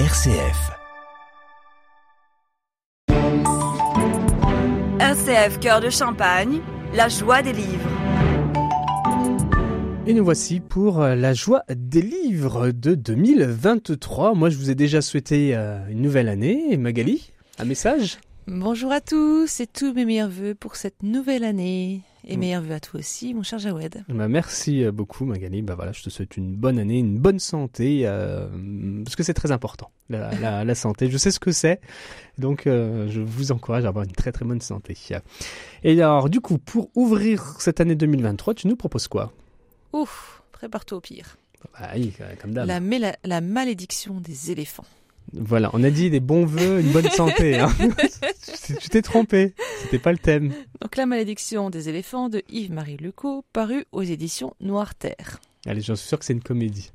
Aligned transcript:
RCF. 0.00 0.72
RCF 4.98 5.60
Cœur 5.60 5.80
de 5.80 5.88
Champagne, 5.88 6.58
la 6.92 7.08
joie 7.08 7.42
des 7.42 7.52
livres. 7.52 7.88
Et 10.08 10.14
nous 10.14 10.24
voici 10.24 10.58
pour 10.58 11.00
euh, 11.00 11.14
la 11.14 11.32
joie 11.32 11.62
des 11.72 12.02
livres 12.02 12.72
de 12.72 12.96
2023. 12.96 14.34
Moi, 14.34 14.50
je 14.50 14.56
vous 14.56 14.68
ai 14.68 14.74
déjà 14.74 15.00
souhaité 15.00 15.54
euh, 15.54 15.78
une 15.88 16.02
nouvelle 16.02 16.28
année. 16.28 16.72
Et 16.72 16.76
Magali, 16.76 17.30
un 17.60 17.64
message? 17.64 18.18
Bonjour 18.46 18.92
à 18.92 19.00
tous 19.00 19.60
et 19.60 19.66
tous 19.66 19.94
mes 19.94 20.04
meilleurs 20.04 20.28
voeux 20.28 20.54
pour 20.54 20.76
cette 20.76 21.02
nouvelle 21.02 21.44
année. 21.44 22.02
Et 22.26 22.36
Mm. 22.36 22.40
meilleurs 22.40 22.62
voeux 22.62 22.72
à 22.74 22.80
toi 22.80 23.00
aussi, 23.00 23.34
mon 23.34 23.42
cher 23.42 23.58
Jawed. 23.58 24.02
Bah, 24.08 24.28
Merci 24.28 24.82
euh, 24.84 24.92
beaucoup, 24.92 25.26
Magali. 25.26 25.60
Bah, 25.60 25.74
voilà, 25.74 25.92
je 25.92 26.02
te 26.02 26.08
souhaite 26.10 26.36
une 26.38 26.54
bonne 26.54 26.78
année, 26.78 26.98
une 26.98 27.18
bonne 27.18 27.38
santé, 27.38 28.02
euh, 28.06 28.48
parce 29.04 29.14
que 29.16 29.22
c'est 29.22 29.34
très 29.34 29.52
important, 29.52 29.90
la, 30.08 30.30
la- 30.40 30.64
la 30.64 30.74
santé. 30.74 31.10
Je 31.10 31.18
sais 31.18 31.30
ce 31.30 31.38
que 31.40 31.52
c'est, 31.52 31.80
donc 32.38 32.66
euh, 32.66 33.08
je 33.10 33.20
vous 33.20 33.52
encourage 33.52 33.84
à 33.84 33.88
avoir 33.88 34.04
une 34.06 34.12
très 34.12 34.32
très 34.32 34.46
bonne 34.46 34.62
santé. 34.62 34.96
Et 35.82 36.00
alors, 36.00 36.30
du 36.30 36.40
coup, 36.40 36.56
pour 36.58 36.90
ouvrir 36.94 37.56
cette 37.60 37.80
année 37.80 37.94
2023, 37.94 38.54
tu 38.54 38.68
nous 38.68 38.76
proposes 38.76 39.08
quoi? 39.08 39.30
Ouf, 39.92 40.42
prépare-toi 40.52 40.98
au 40.98 41.00
pire. 41.02 41.36
Bah, 41.78 41.90
oui, 41.94 42.12
comme 42.40 42.52
d'hab. 42.54 42.66
La 43.24 43.40
malédiction 43.42 44.18
des 44.20 44.50
éléphants. 44.50 44.86
Voilà, 45.32 45.70
on 45.72 45.82
a 45.82 45.90
dit 45.90 46.10
des 46.10 46.20
bons 46.20 46.44
vœux, 46.44 46.80
une 46.80 46.92
bonne 46.92 47.08
santé. 47.10 47.58
Hein. 47.58 47.72
tu 48.80 48.88
t'es 48.88 49.02
trompé, 49.02 49.54
c'était 49.82 49.98
pas 49.98 50.12
le 50.12 50.18
thème. 50.18 50.52
Donc 50.80 50.96
la 50.96 51.06
malédiction 51.06 51.70
des 51.70 51.88
éléphants 51.88 52.28
de 52.28 52.42
Yves-Marie 52.48 52.98
Lecault, 52.98 53.44
paru 53.52 53.84
aux 53.92 54.02
éditions 54.02 54.54
Noire 54.60 54.94
Terre. 54.94 55.40
Allez, 55.66 55.80
j'en 55.80 55.96
suis 55.96 56.06
sûr 56.08 56.18
que 56.18 56.24
c'est 56.24 56.34
une 56.34 56.42
comédie. 56.42 56.92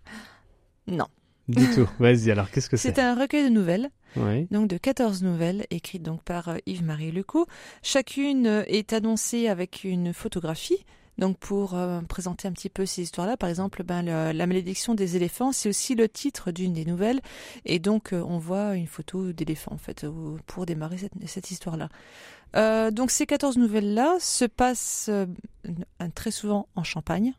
Non, 0.88 1.08
Du 1.48 1.68
tout. 1.72 1.90
Vas-y, 2.00 2.32
alors, 2.32 2.50
qu'est-ce 2.52 2.70
que 2.70 2.78
c'est? 2.78 2.96
C'est 2.96 3.02
un 3.02 3.16
recueil 3.20 3.44
de 3.44 3.50
nouvelles, 3.50 3.90
Oui. 4.16 4.48
donc 4.52 4.68
de 4.70 4.78
14 4.78 5.22
nouvelles 5.24 5.66
écrites 5.72 6.04
donc 6.04 6.24
par 6.24 6.50
euh, 6.50 6.58
Yves-Marie 6.66 7.12
Lecault. 7.12 7.48
Chacune 7.84 8.48
euh, 8.48 8.64
est 8.68 8.94
annoncée 8.94 9.48
avec 9.48 9.84
une 9.84 10.14
photographie. 10.14 10.86
Donc 11.20 11.38
pour 11.38 11.76
euh, 11.76 12.02
présenter 12.02 12.48
un 12.48 12.52
petit 12.54 12.70
peu 12.70 12.86
ces 12.88 13.04
histoires-là, 13.04 13.38
par 13.38 13.50
exemple, 13.50 13.84
ben, 13.84 14.02
le- 14.02 14.32
la 14.36 14.48
malédiction 14.48 14.96
des 14.96 15.16
éléphants, 15.16 15.52
c'est 15.52 15.70
aussi 15.70 15.94
le 15.94 16.10
titre 16.10 16.52
d'une 16.52 16.74
des 16.74 16.86
nouvelles, 16.86 17.20
et 17.66 17.78
donc 17.78 18.14
euh, 18.14 18.24
on 18.28 18.40
voit 18.40 18.76
une 18.76 18.88
photo 18.88 19.32
d'éléphant 19.32 19.74
en 19.74 19.78
fait 19.78 20.06
pour 20.48 20.66
démarrer 20.66 20.98
cette, 20.98 21.12
cette 21.28 21.52
histoire-là. 21.52 21.90
Euh, 22.56 22.90
donc 22.90 23.12
ces 23.12 23.26
14 23.28 23.58
nouvelles-là 23.58 24.16
se 24.20 24.46
passent 24.46 25.12
très 26.16 26.32
souvent 26.32 26.68
en 26.76 26.84
Champagne, 26.84 27.34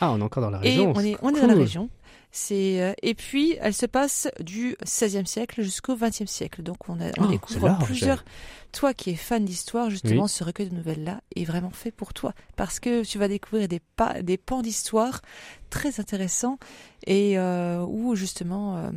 Ah, 0.00 0.10
on 0.12 0.18
est 0.20 0.22
encore 0.22 0.42
dans 0.42 0.50
la 0.50 0.58
et 0.64 0.70
région. 0.70 0.92
on 0.96 1.00
est, 1.00 1.16
on 1.22 1.28
est 1.28 1.32
Cool. 1.32 1.40
dans 1.42 1.46
la 1.46 1.54
région. 1.54 1.88
C'est 2.32 2.80
euh, 2.80 2.92
et 3.02 3.14
puis 3.14 3.56
elle 3.60 3.74
se 3.74 3.86
passe 3.86 4.28
du 4.38 4.76
XVIe 4.84 5.26
siècle 5.26 5.62
jusqu'au 5.62 5.96
XXe 5.96 6.26
siècle. 6.26 6.62
Donc 6.62 6.88
on, 6.88 7.00
a, 7.00 7.06
on 7.06 7.10
Oh, 7.18 7.22
c'est 7.24 7.28
découvre 7.30 7.78
plusieurs. 7.84 8.24
Toi 8.72 8.94
qui 8.94 9.10
es 9.10 9.16
fan 9.16 9.44
d'histoire, 9.44 9.90
justement, 9.90 10.28
ce 10.28 10.44
recueil 10.44 10.68
de 10.68 10.74
nouvelles 10.76 11.02
là 11.02 11.20
est 11.34 11.44
vraiment 11.44 11.70
fait 11.70 11.90
pour 11.90 12.14
toi 12.14 12.32
parce 12.54 12.78
que 12.78 13.02
tu 13.04 13.18
vas 13.18 13.26
découvrir 13.26 13.66
des 13.66 13.80
pas, 13.80 14.22
des 14.22 14.36
pans 14.38 14.62
d'histoire 14.62 15.22
très 15.70 15.98
intéressants 15.98 16.58
et 17.04 17.36
euh, 17.36 17.84
où 17.88 18.14
justement 18.14 18.76
euh, 18.76 18.90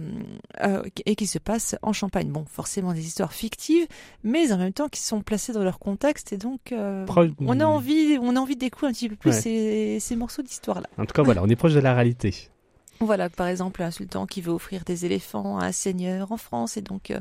euh, 0.64 0.84
et 1.08 1.16
qui 1.16 1.26
se 1.26 1.40
passent 1.40 1.76
en 1.82 1.92
Champagne. 1.92 2.30
Bon, 2.30 2.46
forcément 2.46 2.94
des 2.94 3.04
histoires 3.08 3.34
fictives, 3.34 3.88
mais 4.24 4.52
en 4.52 4.58
même 4.60 4.74
temps 4.74 4.90
qui 4.90 5.02
sont 5.02 5.22
placées 5.22 5.54
dans 5.54 5.64
leur 5.64 5.80
contexte 5.80 6.34
et 6.34 6.38
donc 6.38 6.72
on 6.72 7.60
a 7.60 7.66
envie, 7.66 8.20
on 8.22 8.36
a 8.36 8.40
envie 8.40 8.54
de 8.56 8.60
découvrir 8.60 8.90
un 8.92 8.94
petit 8.94 9.10
peu 9.10 9.16
plus 9.16 9.32
Ouais. 9.32 9.42
ces, 9.42 9.98
ces 10.00 10.16
morceaux 10.16 10.44
d'histoire 10.44 10.82
là. 10.82 10.88
En 11.00 11.06
tout 11.08 11.14
cas, 11.14 11.24
voilà, 11.24 11.42
on 11.42 11.48
est 11.50 11.56
proche 11.56 11.74
de 11.74 11.80
la 11.80 11.96
réalité. 11.96 12.50
Voilà, 13.06 13.30
par 13.30 13.48
exemple, 13.48 13.82
un 13.84 13.92
sultan 13.92 14.26
qui 14.26 14.42
veut 14.42 14.52
offrir 14.52 14.84
des 14.84 15.06
éléphants 15.06 15.58
à 15.60 15.66
un 15.66 15.72
seigneur 15.72 16.32
en 16.32 16.38
France, 16.38 16.78
et 16.78 16.82
donc, 16.82 17.12
euh, 17.12 17.20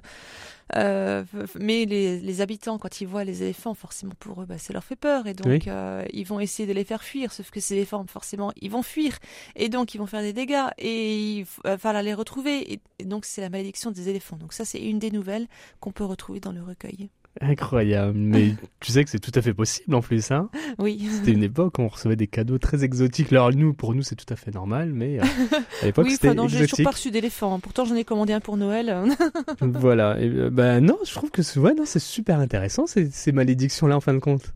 euh, 0.77 1.25
mais 1.59 1.85
les, 1.85 2.19
les 2.21 2.41
habitants, 2.41 2.79
quand 2.79 3.01
ils 3.01 3.07
voient 3.07 3.25
les 3.25 3.43
éléphants, 3.43 3.75
forcément 3.75 4.15
pour 4.19 4.43
eux, 4.43 4.47
bah, 4.47 4.59
ça 4.59 4.73
leur 4.73 4.85
fait 4.85 4.97
peur, 4.97 5.27
et 5.27 5.35
donc 5.35 5.47
Oui. 5.47 5.61
euh, 5.67 6.05
ils 6.13 6.25
vont 6.25 6.41
essayer 6.41 6.67
de 6.67 6.73
les 6.73 6.85
faire 6.85 7.03
fuir. 7.03 7.33
Sauf 7.33 7.51
que 7.51 7.61
ces 7.61 7.75
éléphants, 7.75 8.05
forcément, 8.07 8.53
ils 8.61 8.71
vont 8.71 8.83
fuir, 8.83 9.19
et 9.57 9.69
donc 9.69 9.95
ils 9.95 9.99
vont 9.99 10.07
faire 10.07 10.23
des 10.23 10.33
dégâts, 10.33 10.69
et 10.79 11.19
il 11.39 11.47
va 11.65 11.77
falloir 11.79 12.03
les 12.03 12.15
retrouver. 12.15 12.73
Et, 12.73 12.81
et 12.99 13.05
donc 13.05 13.25
c'est 13.25 13.41
la 13.41 13.51
malédiction 13.51 13.91
des 13.91 14.09
éléphants. 14.09 14.37
Donc 14.37 14.53
ça, 14.53 14.65
c'est 14.65 14.81
une 14.81 14.99
des 14.99 15.11
nouvelles 15.11 15.47
qu'on 15.81 15.93
peut 15.93 16.05
retrouver 16.05 16.41
dans 16.41 16.53
le 16.53 16.63
recueil. 16.63 17.11
Incroyable. 17.41 18.19
Mais 18.19 18.55
tu 18.81 18.93
sais 18.93 19.03
que 19.05 19.11
c'est 19.11 19.19
tout 19.19 19.33
à 19.35 19.41
fait 19.43 19.55
possible 19.55 19.95
en 19.95 20.01
plus. 20.03 20.31
Hein 20.31 20.51
Oui. 20.79 21.09
c'était 21.11 21.33
une 21.33 21.43
époque 21.43 21.79
où 21.79 21.83
on 21.83 21.89
recevait 21.89 22.17
des 22.17 22.27
cadeaux 22.27 22.59
très 22.59 22.85
exotiques. 22.85 23.33
Alors, 23.33 23.51
nous, 23.53 23.73
pour 23.73 23.95
nous, 23.95 24.03
c'est 24.03 24.17
tout 24.17 24.27
à 24.33 24.37
fait 24.37 24.51
normal, 24.53 24.93
mais 24.93 25.19
euh, 25.19 25.25
à 25.83 25.87
l'époque, 25.87 26.05
Oui, 26.05 26.13
c'était 26.13 26.29
enfin, 26.29 26.35
non, 26.35 26.43
j'ai 26.49 26.57
toujours 26.59 26.63
exotique. 26.65 26.85
pas 26.85 26.91
reçu 26.91 27.11
d'éléphant. 27.11 27.59
Pourtant, 27.59 27.85
j'en 27.85 27.95
ai 27.95 28.05
commandé 28.05 28.33
un 28.35 28.41
pour 28.41 28.57
Noël. 28.57 28.95
voilà. 29.61 30.21
Et, 30.21 30.29
euh, 30.29 30.51
bah, 30.51 30.81
non, 30.81 30.99
je 31.07 31.13
trouve 31.15 31.31
que 31.31 31.41
ouais, 31.59 31.75
non, 31.75 31.85
c'est 31.87 31.99
super 32.01 32.39
intéressant, 32.39 32.87
ces, 32.87 33.11
ces 33.11 33.33
malédictions-là, 33.33 33.97
en 33.97 34.01
fin 34.01 34.13
de 34.15 34.19
compte. 34.19 34.53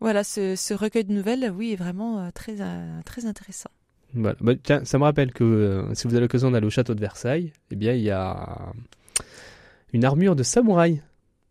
voilà, 0.00 0.22
ce, 0.22 0.54
ce 0.56 0.72
recueil 0.72 1.04
de 1.04 1.12
nouvelles, 1.12 1.52
oui, 1.56 1.72
est 1.72 1.76
vraiment 1.76 2.20
euh, 2.20 2.28
très, 2.32 2.54
très 3.04 3.26
intéressant. 3.26 3.70
Voilà. 4.14 4.36
Bah, 4.40 4.52
tiens, 4.62 4.84
ça 4.84 4.98
me 4.98 5.02
rappelle 5.02 5.32
que 5.32 5.88
si 5.94 6.06
vous 6.06 6.14
avez 6.14 6.20
l'occasion 6.20 6.52
d'aller 6.52 6.66
au 6.66 6.70
château 6.70 6.94
de 6.94 7.00
Versailles, 7.00 7.52
eh 7.72 7.76
bien, 7.76 7.92
il 7.94 8.02
y 8.02 8.10
a 8.12 8.72
une 9.92 10.04
armure 10.04 10.36
de 10.36 10.44
samouraï 10.44 11.02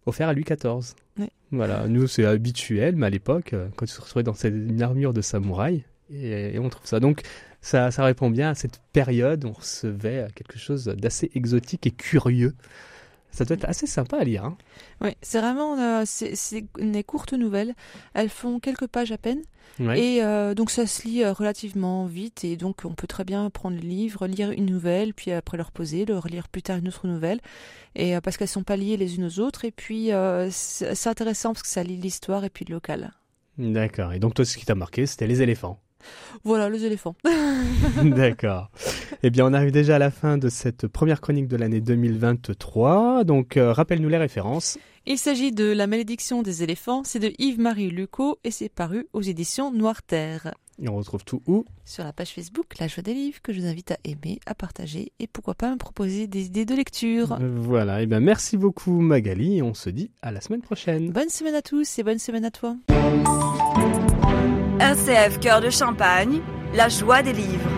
offerte 0.06 0.30
à 0.30 0.34
Louis 0.34 0.44
XIV. 0.44 0.96
Ouais. 1.20 1.30
Voilà, 1.52 1.88
nous 1.88 2.08
c'est 2.08 2.26
habituel, 2.26 2.96
mais 2.96 3.08
à 3.08 3.10
l'époque, 3.10 3.54
euh, 3.54 3.68
quand 3.76 3.86
tu 3.86 3.94
te 3.94 4.02
retrouvais 4.02 4.24
dans 4.24 4.34
cette, 4.34 4.54
une 4.54 4.82
armure 4.82 5.14
de 5.14 5.22
samouraï, 5.22 5.84
et, 6.12 6.56
et 6.56 6.60
on 6.60 6.70
trouve 6.70 6.86
ça. 6.86 7.00
Donc, 7.00 7.22
ça, 7.62 7.92
ça 7.92 8.04
répond 8.04 8.30
bien 8.30 8.50
à 8.50 8.56
cette 8.56 8.82
période 8.92 9.46
où 9.46 9.50
on 9.50 9.54
recevait 9.54 10.28
quelque 10.36 10.60
chose 10.60 10.86
d'assez 10.86 11.32
exotique 11.34 11.88
et 11.88 11.92
curieux. 11.92 12.56
Ça 13.34 13.46
doit 13.46 13.56
être 13.56 13.66
assez 13.68 13.88
sympa 13.88 14.18
à 14.18 14.24
lire. 14.24 14.46
Hein. 14.46 14.58
Oui, 15.02 15.10
c'est 15.24 15.40
vraiment 15.40 15.78
euh, 15.78 16.04
c'est 16.06 16.36
c'est 16.36 16.66
des 16.78 17.04
courtes 17.04 17.34
nouvelles. 17.34 17.74
Elles 18.14 18.30
font 18.30 18.60
quelques 18.60 18.88
pages 18.88 19.12
à 19.12 19.18
peine. 19.18 19.42
Ouais. 19.80 20.00
Et 20.00 20.24
euh, 20.24 20.54
donc 20.54 20.70
ça 20.70 20.86
se 20.86 21.08
lit 21.08 21.24
euh, 21.24 21.34
relativement 21.34 22.06
vite. 22.06 22.44
Et 22.44 22.58
donc 22.58 22.82
on 22.86 22.94
peut 22.94 23.08
très 23.08 23.24
bien 23.24 23.50
prendre 23.50 23.76
le 23.76 23.82
livre, 23.82 24.28
lire 24.28 24.52
une 24.52 24.68
nouvelle, 24.68 25.16
puis 25.16 25.32
après 25.32 25.58
le 25.58 25.64
reposer, 25.64 26.06
le 26.06 26.18
relire 26.20 26.48
plus 26.48 26.62
tard 26.62 26.78
une 26.78 26.88
autre 26.88 27.08
nouvelle. 27.08 27.40
Et 27.96 28.16
euh, 28.16 28.22
parce 28.22 28.38
qu'elles 28.38 28.48
sont 28.48 28.64
pas 28.64 28.78
liées 28.78 28.98
les 28.98 29.16
unes 29.16 29.26
aux 29.26 29.40
autres. 29.40 29.66
Et 29.66 29.72
puis 29.72 30.12
c'est 30.52 31.08
intéressant 31.08 31.54
parce 31.54 31.64
que 31.64 31.70
ça 31.70 31.82
lit 31.82 31.98
l'histoire 31.98 32.46
et 32.46 32.52
puis 32.52 32.66
le 32.66 32.76
local. 32.76 33.14
D'accord. 33.58 34.14
Et 34.14 34.20
donc, 34.20 34.34
toi, 34.34 34.46
ce 34.46 34.58
qui 34.58 34.66
t'a 34.66 34.76
marqué, 34.76 35.06
c'était 35.06 35.28
les 35.28 35.42
éléphants. 35.42 35.80
Voilà, 36.44 36.70
les 36.70 36.86
éléphants. 36.86 37.16
D'accord. 38.04 38.70
Eh 39.24 39.30
bien, 39.30 39.46
on 39.46 39.54
arrive 39.54 39.72
déjà 39.72 39.96
à 39.96 40.00
la 40.00 40.12
fin 40.12 40.38
de 40.38 40.50
cette 40.50 40.88
première 40.88 41.22
chronique 41.22 41.48
de 41.48 41.58
l'année 41.58 41.82
2023. 41.82 43.24
Donc, 43.24 43.58
euh, 43.58 43.72
rappelle-nous 43.74 44.10
les 44.10 44.18
références. 44.18 44.78
Il 45.06 45.18
s'agit 45.18 45.52
de 45.52 45.66
La 45.66 45.88
malédiction 45.88 46.42
des 46.42 46.64
éléphants. 46.64 47.04
C'est 47.04 47.20
de 47.20 47.34
Yves-Marie 47.38 47.90
Lucot 47.90 48.40
et 48.44 48.52
c'est 48.52 48.70
paru 48.70 49.08
aux 49.14 49.22
éditions 49.22 49.72
Noire 49.72 50.02
Terre. 50.02 50.54
Et 50.82 50.90
on 50.90 50.96
retrouve 50.96 51.24
tout 51.24 51.42
où? 51.46 51.66
Sur 51.86 52.04
la 52.04 52.14
page 52.14 52.30
Facebook 52.34 52.66
La 52.80 52.88
Joie 52.88 53.04
des 53.04 53.14
Livres 53.14 53.40
que 53.44 53.54
je 53.54 53.60
vous 53.60 53.68
invite 53.68 53.92
à 53.92 53.98
aimer, 54.06 54.40
à 54.46 54.56
partager 54.56 55.12
et 55.20 55.28
pourquoi 55.28 55.54
pas 55.54 55.70
me 55.70 55.78
proposer 55.78 56.26
des 56.28 56.46
idées 56.46 56.66
de 56.66 56.74
lecture. 56.74 57.34
Euh, 57.34 57.54
Voilà. 57.58 58.02
Eh 58.02 58.06
bien, 58.08 58.20
merci 58.20 58.58
beaucoup, 58.58 59.00
Magali. 59.02 59.58
Et 59.58 59.62
on 59.62 59.74
se 59.74 59.90
dit 59.90 60.10
à 60.22 60.32
la 60.32 60.42
semaine 60.42 60.62
prochaine. 60.62 61.12
Bonne 61.12 61.30
semaine 61.30 61.56
à 61.56 61.62
tous 61.62 62.00
et 62.00 62.04
bonne 62.04 62.20
semaine 62.20 62.46
à 62.46 62.52
toi. 62.52 62.76
RCF 64.84 65.40
Cœur 65.40 65.62
de 65.62 65.70
Champagne, 65.70 66.42
la 66.74 66.90
joie 66.90 67.22
des 67.22 67.32
livres. 67.32 67.73